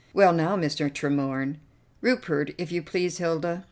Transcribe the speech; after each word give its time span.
"Well, 0.15 0.33
now, 0.33 0.57
Mr. 0.57 0.91
Tremorne" 0.91 1.57
"Rupert, 2.01 2.55
if 2.57 2.71
you 2.71 2.81
please, 2.81 3.19
Hilda!" 3.19 3.59